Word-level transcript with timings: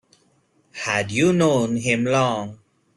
Had 0.71 1.11
you 1.11 1.31
known 1.31 1.75
him 1.75 2.05
long? 2.05 2.57